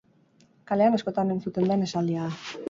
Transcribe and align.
Kalean 0.71 0.97
askotan 0.99 1.35
entzuten 1.35 1.69
den 1.73 1.87
esaldia 1.89 2.27
da. 2.33 2.59